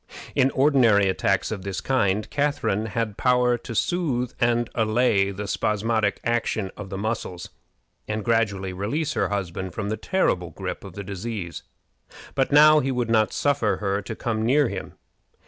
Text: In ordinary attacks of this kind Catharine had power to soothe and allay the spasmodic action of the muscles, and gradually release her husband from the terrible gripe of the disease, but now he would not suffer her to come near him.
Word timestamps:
In 0.33 0.49
ordinary 0.55 1.07
attacks 1.07 1.51
of 1.51 1.61
this 1.61 1.79
kind 1.79 2.27
Catharine 2.31 2.87
had 2.87 3.17
power 3.17 3.55
to 3.59 3.75
soothe 3.75 4.33
and 4.39 4.67
allay 4.73 5.29
the 5.29 5.47
spasmodic 5.47 6.19
action 6.23 6.71
of 6.75 6.89
the 6.89 6.97
muscles, 6.97 7.49
and 8.07 8.25
gradually 8.25 8.73
release 8.73 9.13
her 9.13 9.29
husband 9.29 9.75
from 9.75 9.89
the 9.89 9.97
terrible 9.97 10.49
gripe 10.49 10.83
of 10.83 10.93
the 10.93 11.03
disease, 11.03 11.61
but 12.33 12.51
now 12.51 12.79
he 12.79 12.91
would 12.91 13.11
not 13.11 13.31
suffer 13.31 13.77
her 13.77 14.01
to 14.01 14.15
come 14.15 14.43
near 14.43 14.69
him. 14.69 14.93